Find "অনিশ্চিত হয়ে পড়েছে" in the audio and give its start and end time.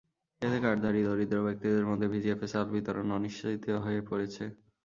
3.17-4.43